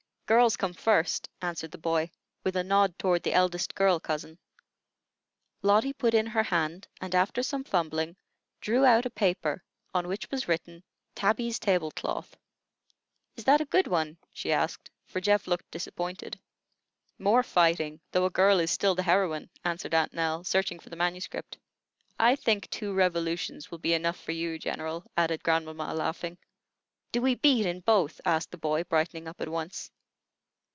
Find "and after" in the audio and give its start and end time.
7.01-7.43